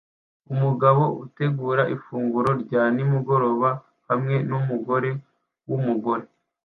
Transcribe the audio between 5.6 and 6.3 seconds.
wumugore